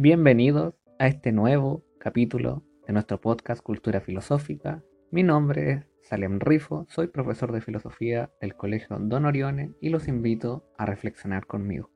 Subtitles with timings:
[0.00, 4.80] Bienvenidos a este nuevo capítulo de nuestro podcast Cultura Filosófica.
[5.10, 10.06] Mi nombre es Salem Rifo, soy profesor de filosofía del Colegio Don Orione y los
[10.06, 11.90] invito a reflexionar conmigo.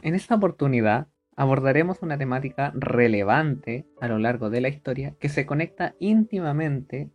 [0.00, 5.44] En esta oportunidad abordaremos una temática relevante a lo largo de la historia que se
[5.44, 7.10] conecta íntimamente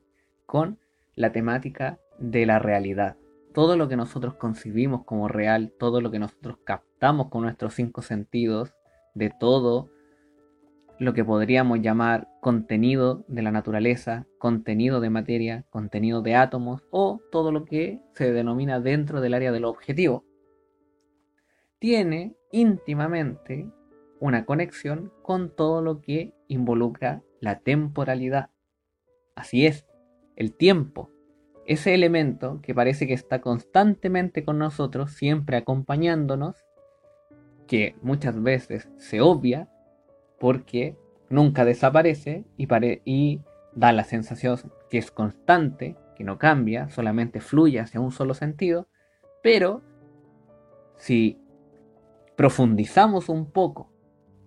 [0.45, 0.77] con
[1.15, 3.17] la temática de la realidad.
[3.51, 8.01] Todo lo que nosotros concibimos como real, todo lo que nosotros captamos con nuestros cinco
[8.01, 8.73] sentidos,
[9.13, 9.89] de todo
[10.97, 17.21] lo que podríamos llamar contenido de la naturaleza, contenido de materia, contenido de átomos o
[17.31, 20.25] todo lo que se denomina dentro del área de lo objetivo,
[21.79, 23.69] tiene íntimamente
[24.19, 28.49] una conexión con todo lo que involucra la temporalidad.
[29.35, 29.85] Así es,
[30.35, 31.11] el tiempo,
[31.67, 36.64] ese elemento que parece que está constantemente con nosotros, siempre acompañándonos,
[37.67, 39.69] que muchas veces se obvia
[40.39, 40.97] porque
[41.29, 43.41] nunca desaparece y,
[43.73, 44.57] da la sensación
[44.89, 48.87] que es constante, que no cambia, solamente fluye hacia un solo sentido,
[49.43, 49.81] pero
[50.95, 51.37] si
[52.35, 53.91] profundizamos un poco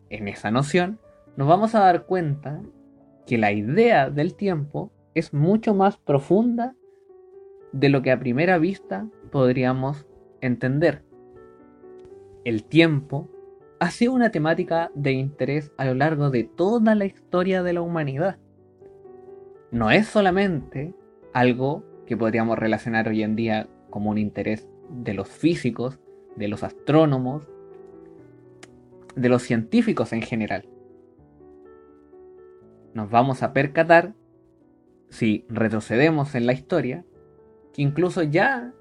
[0.09, 0.99] en esa noción,
[1.37, 2.63] nos vamos a dar cuenta
[3.27, 6.75] que la idea del tiempo es mucho más profunda
[7.73, 10.07] de lo que a primera vista podríamos
[10.41, 11.08] entender.
[12.45, 13.29] El tiempo
[13.81, 17.81] ha sido una temática de interés a lo largo de toda la historia de la
[17.81, 18.39] humanidad.
[19.71, 20.95] No es solamente
[21.33, 25.99] algo que podríamos relacionar hoy en día como un interés de los físicos,
[26.37, 27.47] de los astrónomos,
[29.15, 30.69] de los científicos en general.
[32.95, 34.15] Nos vamos a percatar,
[35.11, 37.05] si retrocedemos en la historia,
[37.73, 38.73] que incluso ya,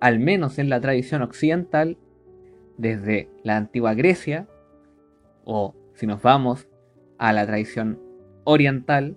[0.00, 1.98] al menos en la tradición occidental,
[2.78, 4.48] desde la antigua Grecia,
[5.44, 6.68] o si nos vamos
[7.18, 8.00] a la tradición
[8.44, 9.16] oriental,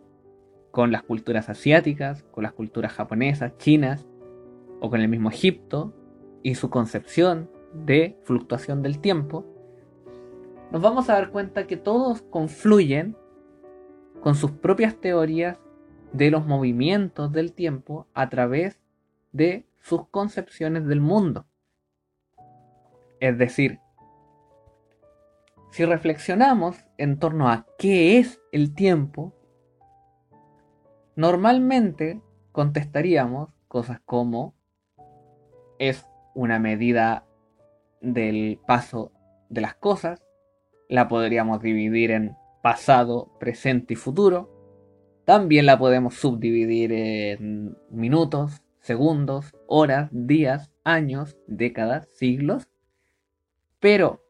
[0.72, 4.06] con las culturas asiáticas, con las culturas japonesas, chinas,
[4.80, 5.94] o con el mismo Egipto,
[6.44, 9.46] y su concepción de fluctuación del tiempo,
[10.72, 13.18] nos vamos a dar cuenta que todos confluyen
[14.22, 15.60] con sus propias teorías
[16.14, 18.80] de los movimientos del tiempo a través
[19.32, 21.46] de sus concepciones del mundo.
[23.20, 23.80] Es decir,
[25.72, 29.34] si reflexionamos en torno a qué es el tiempo,
[31.16, 32.22] normalmente
[32.52, 34.56] contestaríamos cosas como
[35.78, 37.26] es una medida
[38.02, 39.12] del paso
[39.50, 40.24] de las cosas,
[40.88, 44.50] la podríamos dividir en pasado, presente y futuro,
[45.26, 52.69] también la podemos subdividir en minutos, segundos, horas, días, años, décadas, siglos,
[53.80, 54.22] pero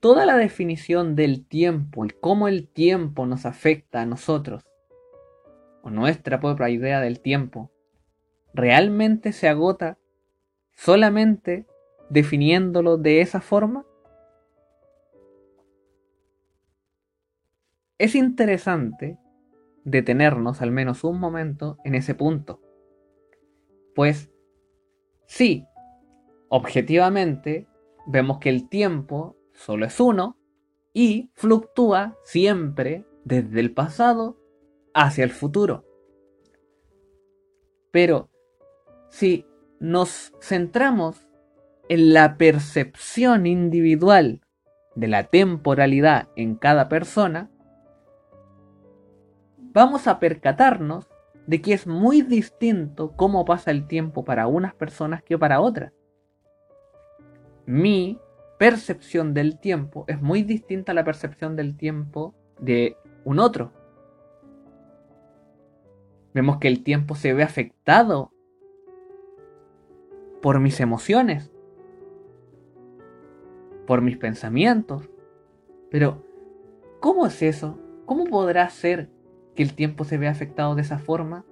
[0.00, 4.62] toda la definición del tiempo y cómo el tiempo nos afecta a nosotros,
[5.82, 7.70] o nuestra propia idea del tiempo,
[8.54, 9.98] realmente se agota
[10.72, 11.66] solamente
[12.10, 13.84] definiéndolo de esa forma?
[17.98, 19.18] Es interesante
[19.84, 22.60] detenernos al menos un momento en ese punto.
[23.94, 24.30] Pues
[25.26, 25.66] sí,
[26.48, 27.66] objetivamente
[28.06, 30.36] vemos que el tiempo solo es uno
[30.92, 34.38] y fluctúa siempre desde el pasado
[34.94, 35.84] hacia el futuro.
[37.90, 38.30] Pero
[39.10, 39.46] si
[39.80, 41.28] nos centramos
[41.88, 44.40] en la percepción individual
[44.94, 47.50] de la temporalidad en cada persona,
[49.58, 51.08] vamos a percatarnos
[51.46, 55.92] de que es muy distinto cómo pasa el tiempo para unas personas que para otras
[57.66, 58.18] mi
[58.58, 63.72] percepción del tiempo es muy distinta a la percepción del tiempo de un otro.
[66.32, 68.30] Vemos que el tiempo se ve afectado
[70.40, 71.50] por mis emociones,
[73.86, 75.08] por mis pensamientos.
[75.90, 76.22] Pero,
[77.00, 77.78] ¿cómo es eso?
[78.04, 79.10] ¿Cómo podrá ser
[79.54, 81.44] que el tiempo se vea afectado de esa forma?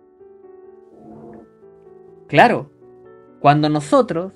[2.28, 2.70] Claro,
[3.40, 4.32] cuando nosotros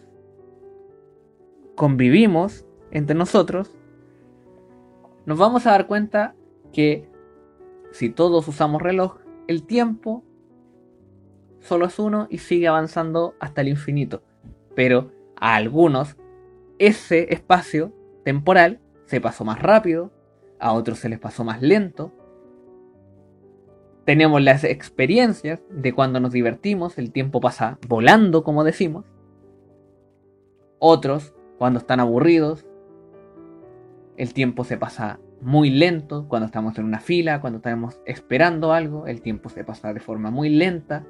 [1.79, 3.73] convivimos entre nosotros,
[5.27, 6.35] nos vamos a dar cuenta
[6.73, 7.09] que
[7.93, 10.25] si todos usamos reloj, el tiempo
[11.61, 14.23] solo es uno y sigue avanzando hasta el infinito.
[14.75, 16.17] Pero a algunos
[16.81, 17.93] ese espacio
[18.25, 20.11] temporal se pasó más rápido,
[20.59, 22.13] a otros se les pasó más lento.
[24.05, 29.05] Tenemos las experiencias de cuando nos divertimos, el tiempo pasa volando, como decimos.
[30.81, 32.67] Otros cuando están aburridos,
[34.17, 39.07] el tiempo se pasa muy lento cuando estamos en una fila, cuando estamos esperando algo,
[39.07, 41.05] el tiempo se pasa de forma muy lenta.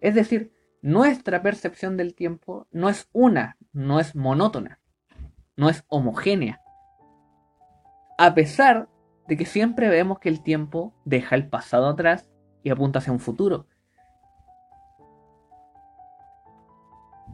[0.00, 0.52] Es decir,
[0.82, 4.80] nuestra percepción del tiempo no es una, no es monótona,
[5.56, 6.60] no es homogénea.
[8.18, 8.88] A pesar
[9.26, 12.30] de que siempre vemos que el tiempo deja el pasado atrás
[12.62, 13.66] y apunta hacia un futuro.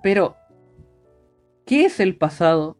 [0.02, 0.36] Pero,
[1.70, 2.76] ¿qué es el pasado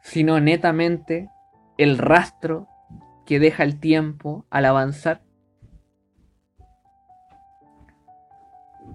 [0.00, 1.28] sino netamente
[1.76, 2.68] el rastro
[3.26, 5.22] que deja el tiempo al avanzar?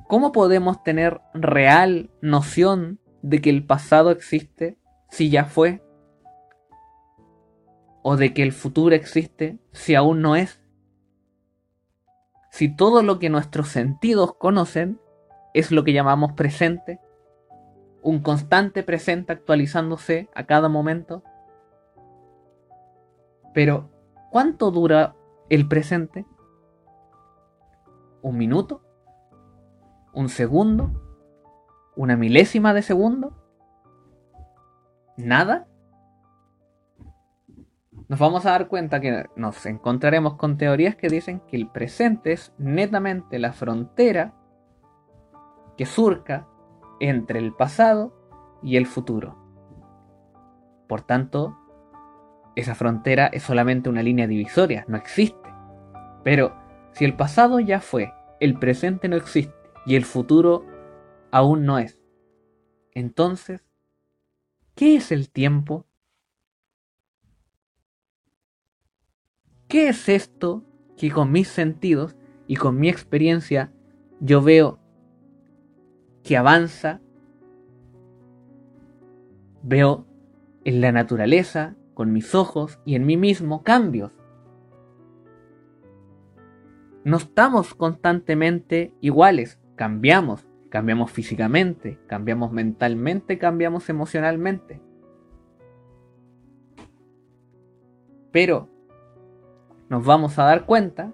[0.07, 4.80] ¿Cómo podemos tener real noción de que el pasado existe
[5.12, 5.83] si ya fue?
[8.01, 10.60] ¿O de que el futuro existe si aún no es?
[12.50, 15.00] Si todo lo que nuestros sentidos conocen
[15.54, 17.00] es lo que llamamos presente,
[18.07, 21.24] un constante presente actualizándose a cada momento.
[23.54, 23.89] Pero,
[24.31, 25.13] ¿cuánto dura
[25.50, 26.25] el presente?
[28.21, 28.81] ¿Un minuto?
[30.13, 30.89] ¿Un segundo?
[31.98, 33.33] ¿Una milésima de segundo?
[35.18, 35.68] ¿Nada?
[38.07, 42.31] Nos vamos a dar cuenta que nos encontraremos con teorías que dicen que el presente
[42.31, 44.33] es netamente la frontera
[45.75, 46.48] que surca
[47.00, 48.14] entre el pasado
[48.64, 49.38] y el futuro.
[50.88, 51.58] Por tanto,
[52.56, 55.50] esa frontera es solamente una línea divisoria, no existe.
[56.24, 56.56] Pero
[56.94, 59.54] si el pasado ya fue, el presente no existe
[59.86, 60.66] y el futuro
[61.32, 62.02] aún no es,
[62.94, 63.64] entonces,
[64.74, 65.86] ¿qué es el tiempo?
[69.68, 70.64] ¿Qué es esto
[70.98, 72.16] que con mis sentidos
[72.48, 73.72] y con mi experiencia
[74.20, 74.80] yo veo
[76.28, 77.00] que avanza,
[79.64, 80.06] veo
[80.66, 84.12] en la naturaleza, con mis ojos y en mí mismo cambios.
[87.06, 94.82] No estamos constantemente iguales, cambiamos, cambiamos físicamente, cambiamos mentalmente, cambiamos emocionalmente.
[98.34, 98.68] Pero
[99.88, 101.14] nos vamos a dar cuenta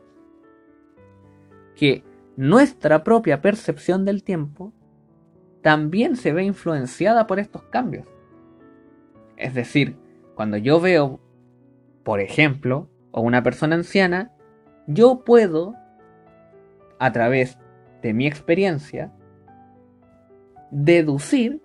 [1.75, 2.03] que
[2.35, 4.73] nuestra propia percepción del tiempo
[5.63, 8.05] también se ve influenciada por estos cambios.
[9.37, 9.95] Es decir,
[10.35, 11.19] cuando yo veo,
[12.03, 14.31] por ejemplo, a una persona anciana,
[14.87, 15.73] yo puedo,
[16.99, 17.57] a través
[18.01, 19.13] de mi experiencia,
[20.69, 21.61] deducir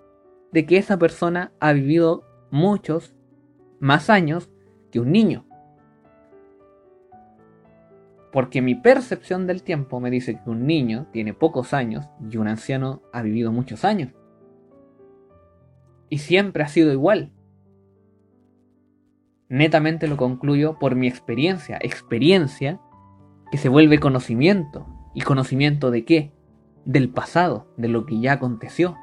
[0.53, 3.17] de que esa persona ha vivido muchos
[3.81, 4.49] más años
[4.93, 5.48] que un niño.
[8.33, 12.49] Porque mi percepción del tiempo me dice que un niño tiene pocos años y un
[12.49, 14.13] anciano ha vivido muchos años.
[16.11, 17.33] Y siempre ha sido igual.
[19.49, 21.79] Netamente lo concluyo por mi experiencia.
[21.81, 22.81] Experiencia
[23.51, 24.87] que se vuelve conocimiento.
[25.15, 26.33] ¿Y conocimiento de qué?
[26.85, 28.97] Del pasado, de lo que ya aconteció.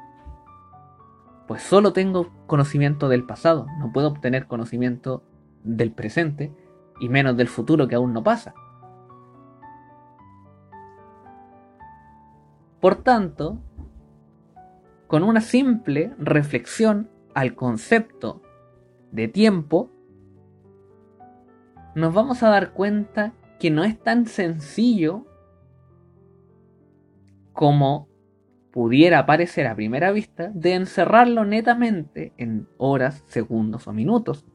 [1.46, 5.22] Pues solo tengo conocimiento del pasado, no puedo obtener conocimiento
[5.62, 6.52] del presente
[7.00, 8.54] y menos del futuro que aún no pasa.
[12.86, 13.58] Por tanto,
[15.08, 18.42] con una simple reflexión al concepto
[19.10, 19.90] de tiempo,
[21.96, 25.26] nos vamos a dar cuenta que no es tan sencillo
[27.52, 28.06] como
[28.70, 34.46] pudiera parecer a primera vista de encerrarlo netamente en horas, segundos o minutos.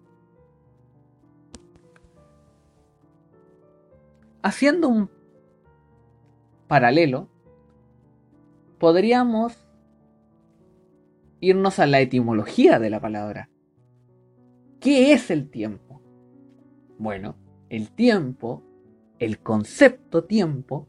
[4.41, 5.09] Haciendo un
[6.69, 7.27] paralelo,
[8.81, 9.55] podríamos
[11.39, 13.47] irnos a la etimología de la palabra.
[14.79, 16.01] ¿Qué es el tiempo?
[16.97, 17.35] Bueno,
[17.69, 18.63] el tiempo,
[19.19, 20.87] el concepto tiempo,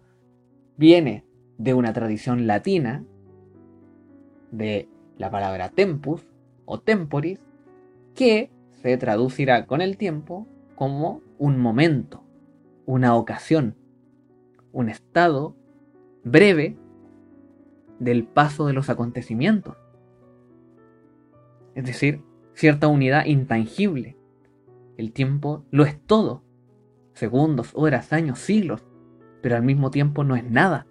[0.79, 1.27] viene
[1.59, 3.05] de una tradición latina,
[4.51, 6.27] de la palabra tempus
[6.65, 7.41] o temporis,
[8.15, 10.47] que se traducirá con el tiempo
[10.77, 12.25] como un momento,
[12.87, 13.77] una ocasión,
[14.73, 15.55] un estado
[16.25, 16.79] breve
[18.03, 19.77] del paso de los acontecimientos.
[21.75, 24.17] Es decir, cierta unidad intangible.
[24.97, 26.43] El tiempo lo es todo.
[27.15, 28.85] Segundos, horas, años, siglos.
[29.41, 30.87] Pero al mismo tiempo no es nada.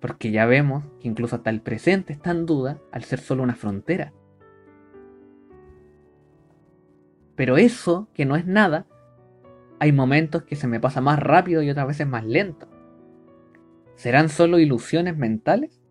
[0.00, 3.54] Porque ya vemos que incluso hasta el presente está en duda al ser solo una
[3.54, 4.12] frontera.
[7.36, 8.86] Pero eso, que no es nada,
[9.82, 12.68] hay momentos que se me pasa más rápido y otras veces más lento.
[13.96, 15.82] ¿Serán solo ilusiones mentales?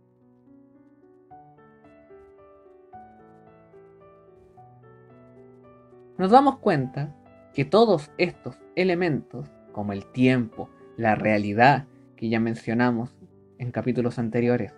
[6.18, 7.14] Nos damos cuenta
[7.54, 13.14] que todos estos elementos, como el tiempo, la realidad, que ya mencionamos
[13.58, 14.74] en capítulos anteriores,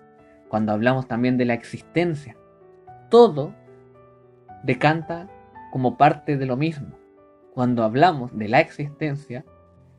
[0.50, 2.36] cuando hablamos también de la existencia,
[3.12, 3.54] todo
[4.64, 5.30] decanta
[5.72, 7.03] como parte de lo mismo.
[7.54, 9.46] Cuando hablamos de la existencia,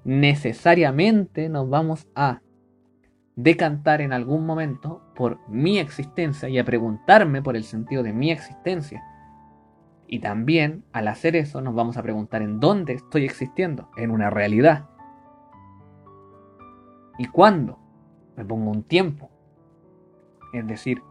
[0.02, 2.40] necesariamente nos vamos a
[3.37, 8.32] decantar en algún momento por mi existencia y a preguntarme por el sentido de mi
[8.32, 9.04] existencia.
[10.08, 14.30] Y también al hacer eso nos vamos a preguntar en dónde estoy existiendo, en una
[14.30, 14.88] realidad.
[17.18, 17.78] ¿Y cuándo?
[18.37, 19.30] Me pongo un tiempo.
[20.52, 21.04] Es decir,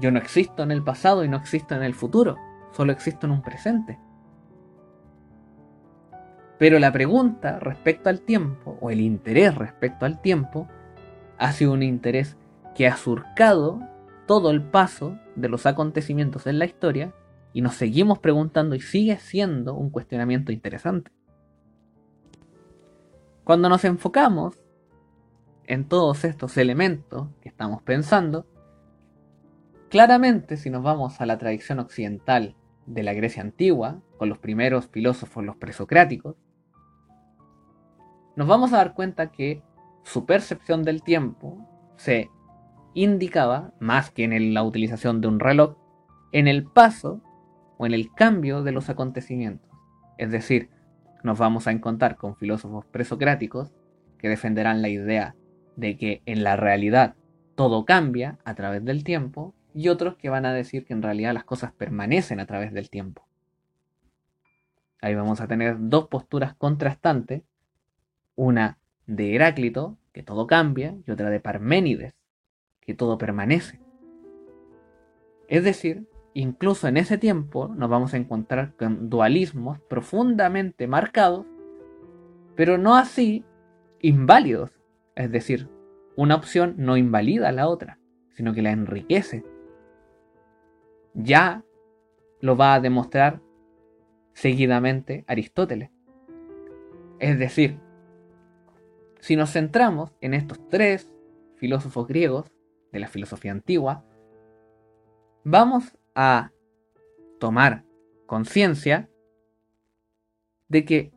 [0.00, 2.36] yo no existo en el pasado y no existo en el futuro,
[2.72, 3.98] solo existo en un presente.
[6.58, 10.66] Pero la pregunta respecto al tiempo, o el interés respecto al tiempo,
[11.38, 12.36] ha sido un interés
[12.74, 13.80] que ha surcado
[14.26, 17.14] todo el paso de los acontecimientos en la historia
[17.52, 21.10] y nos seguimos preguntando y sigue siendo un cuestionamiento interesante.
[23.44, 24.58] Cuando nos enfocamos
[25.66, 28.46] en todos estos elementos que estamos pensando,
[29.88, 34.88] claramente si nos vamos a la tradición occidental de la Grecia antigua, con los primeros
[34.88, 36.36] filósofos, los presocráticos,
[38.36, 39.62] nos vamos a dar cuenta que
[40.04, 41.66] su percepción del tiempo
[41.96, 42.30] se
[42.94, 45.76] indicaba, más que en la utilización de un reloj,
[46.32, 47.20] en el paso
[47.78, 49.70] o en el cambio de los acontecimientos.
[50.18, 50.70] Es decir,
[51.22, 53.72] nos vamos a encontrar con filósofos presocráticos
[54.18, 55.34] que defenderán la idea
[55.76, 57.14] de que en la realidad
[57.54, 61.34] todo cambia a través del tiempo y otros que van a decir que en realidad
[61.34, 63.26] las cosas permanecen a través del tiempo.
[65.00, 67.42] Ahí vamos a tener dos posturas contrastantes
[68.36, 72.14] una de Heráclito, que todo cambia, y otra de Parménides,
[72.80, 73.80] que todo permanece.
[75.48, 81.46] Es decir, incluso en ese tiempo nos vamos a encontrar con dualismos profundamente marcados,
[82.54, 83.44] pero no así
[84.00, 84.70] inválidos.
[85.14, 85.68] Es decir,
[86.16, 87.98] una opción no invalida a la otra,
[88.30, 89.44] sino que la enriquece.
[91.14, 91.64] Ya
[92.40, 93.40] lo va a demostrar
[94.32, 95.90] seguidamente Aristóteles.
[97.18, 97.80] Es decir,
[99.20, 101.12] si nos centramos en estos tres
[101.56, 102.52] filósofos griegos
[102.92, 104.04] de la filosofía antigua,
[105.44, 106.52] vamos a
[107.38, 107.84] tomar
[108.26, 109.08] conciencia
[110.68, 111.12] de que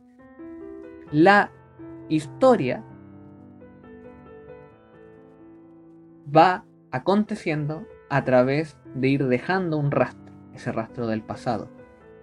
[1.10, 1.50] la
[2.08, 2.84] historia
[6.34, 11.68] va aconteciendo a través de ir dejando un rastro, ese rastro del pasado.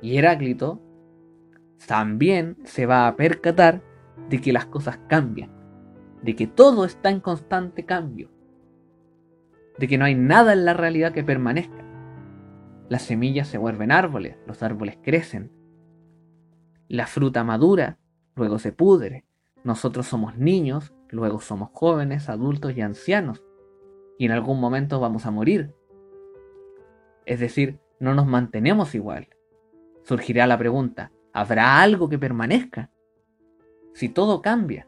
[0.02, 0.82] Y Heráclito
[1.88, 3.82] también se va a percatar
[4.30, 5.57] de que las cosas cambian
[6.22, 8.30] de que todo está en constante cambio,
[9.78, 11.84] de que no hay nada en la realidad que permanezca.
[12.90, 15.52] Las semillas se vuelven árboles, los árboles crecen,
[16.88, 18.00] la fruta madura,
[18.36, 19.26] luego se pudre,
[19.64, 23.44] nosotros somos niños, luego somos jóvenes, adultos y ancianos,
[24.18, 25.76] y en algún momento vamos a morir.
[27.26, 29.28] Es decir, no nos mantenemos igual.
[30.04, 32.90] Surgirá la pregunta, ¿habrá algo que permanezca?
[33.94, 34.87] Si todo cambia,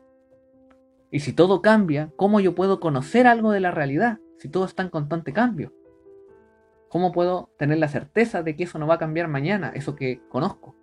[1.12, 4.84] y si todo cambia, ¿cómo yo puedo conocer algo de la realidad si todo está
[4.84, 5.74] en constante cambio?
[6.90, 10.22] ¿Cómo puedo tener la certeza de que eso no va a cambiar mañana, eso que
[10.30, 10.76] conozco?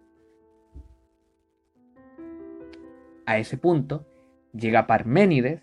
[3.24, 4.06] A ese punto
[4.52, 5.62] llega Parménides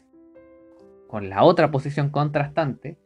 [1.07, 2.97] con la otra posición contrastante,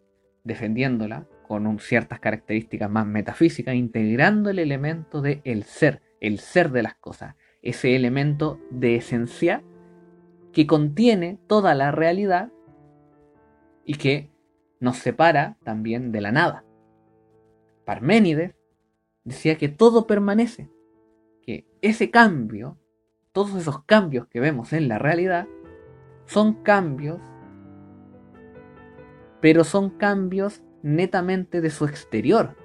[0.43, 6.83] defendiéndola con ciertas características más metafísicas, integrando el elemento de el ser, el ser de
[6.83, 9.63] las cosas, ese elemento de esencia
[10.57, 12.51] que contiene toda la realidad
[13.85, 14.31] y que
[14.79, 16.65] nos separa también de la nada.
[17.85, 18.55] Parménides
[19.23, 20.71] decía que todo permanece,
[21.43, 22.75] que ese cambio,
[23.33, 25.47] todos esos cambios que vemos en la realidad,
[26.25, 27.21] son cambios,
[29.41, 32.55] pero son cambios netamente de su exterior.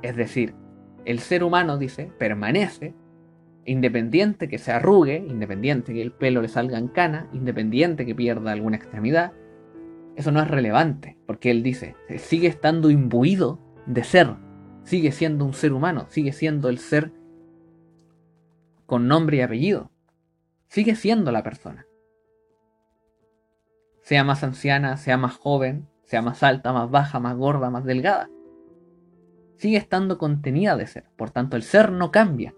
[0.00, 0.54] Es decir,
[1.04, 2.94] el ser humano, dice, permanece
[3.64, 8.50] Independiente que se arrugue, independiente que el pelo le salga en cana, independiente que pierda
[8.50, 9.32] alguna extremidad,
[10.16, 14.34] eso no es relevante, porque él dice, sigue estando imbuido de ser,
[14.82, 17.12] sigue siendo un ser humano, sigue siendo el ser
[18.86, 19.92] con nombre y apellido,
[20.66, 21.86] sigue siendo la persona.
[24.00, 28.28] Sea más anciana, sea más joven, sea más alta, más baja, más gorda, más delgada.
[29.54, 32.54] Sigue estando contenida de ser, por tanto el ser no cambia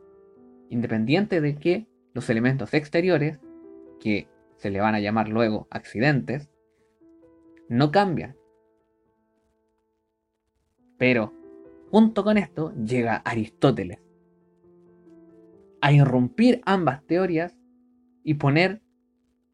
[0.75, 3.39] independiente de que los elementos exteriores,
[4.01, 6.51] que se le van a llamar luego accidentes,
[7.69, 8.37] no cambian.
[10.99, 11.33] Pero,
[11.91, 14.01] junto con esto, llega Aristóteles.
[15.81, 17.55] a irrumpir ambas teorías
[18.23, 18.81] y poner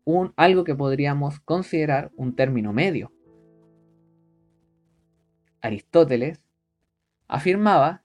[0.04, 3.12] un, algo que podríamos considerar un término medio.
[5.60, 6.40] Aristóteles
[7.26, 8.04] afirmaba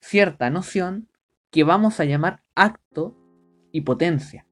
[0.00, 1.08] cierta noción
[1.50, 3.16] que vamos a llamar acto
[3.72, 4.46] y potencia.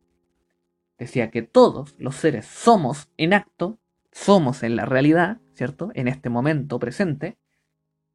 [0.99, 3.79] Decía que todos los seres somos en acto,
[4.11, 5.91] somos en la realidad, ¿cierto?
[5.95, 7.39] En este momento presente,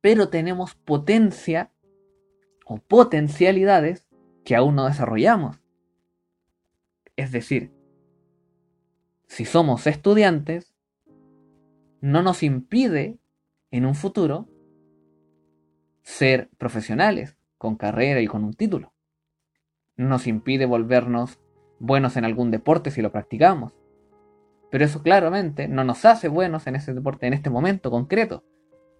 [0.01, 1.71] pero tenemos potencia
[2.65, 4.05] o potencialidades
[4.43, 5.61] que aún no desarrollamos.
[7.15, 7.71] Es decir,
[9.27, 10.73] si somos estudiantes,
[12.01, 13.17] no nos impide
[13.71, 14.47] en un futuro
[16.03, 18.93] ser profesionales, con carrera y con un título.
[19.95, 21.39] No nos impide volvernos
[21.79, 23.73] buenos en algún deporte si lo practicamos.
[24.69, 28.43] Pero eso claramente no nos hace buenos en ese deporte en este momento concreto.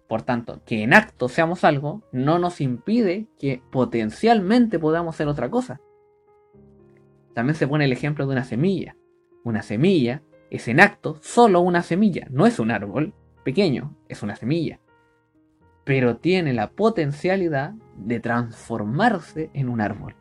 [0.08, 5.50] Por tanto, que en acto seamos algo no nos impide que potencialmente podamos ser otra
[5.50, 5.80] cosa.
[7.34, 8.96] También se pone el ejemplo de una semilla.
[9.42, 13.12] Una semilla es en acto solo una semilla, no es un árbol
[13.44, 14.78] pequeño, es una semilla.
[15.84, 20.14] Pero tiene la potencialidad de transformarse en un árbol.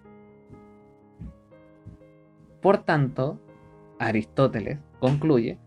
[2.61, 3.39] Por tanto,
[3.99, 5.57] Aristóteles concluye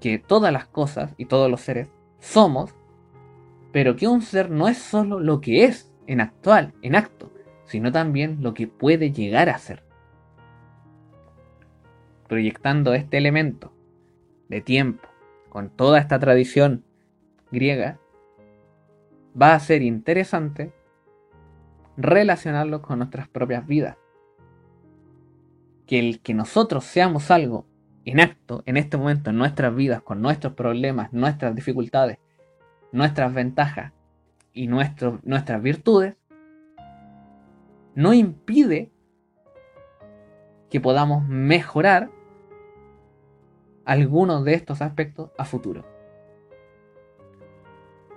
[0.00, 1.88] que todas las cosas y todos los seres
[2.18, 2.74] somos
[3.76, 7.30] pero que un ser no es solo lo que es en actual, en acto,
[7.66, 9.82] sino también lo que puede llegar a ser.
[12.26, 13.74] Proyectando este elemento
[14.48, 15.06] de tiempo
[15.50, 16.84] con toda esta tradición
[17.50, 17.98] griega,
[19.40, 20.72] va a ser interesante
[21.96, 23.96] relacionarlo con nuestras propias vidas.
[25.86, 27.66] Que el que nosotros seamos algo
[28.04, 32.18] en acto, en este momento, en nuestras vidas, con nuestros problemas, nuestras dificultades,
[32.92, 33.92] nuestras ventajas
[34.52, 36.16] y nuestras virtudes,
[37.94, 38.90] no impide
[40.70, 42.10] que podamos mejorar
[43.84, 45.95] algunos de estos aspectos a futuro.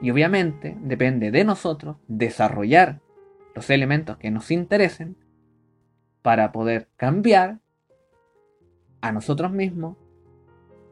[0.02, 3.02] Y obviamente depende de nosotros desarrollar
[3.56, 5.18] los elementos que nos interesen
[6.22, 7.60] para poder cambiar
[9.02, 9.98] a nosotros mismos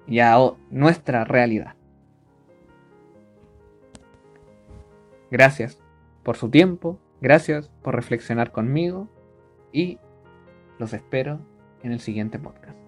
[0.08, 0.38] y a
[0.70, 1.76] nuestra realidad.
[5.30, 5.82] Gracias
[6.24, 9.10] por su tiempo, gracias por reflexionar conmigo
[9.74, 10.00] y
[10.80, 11.39] los espero
[11.84, 12.87] en el siguiente podcast.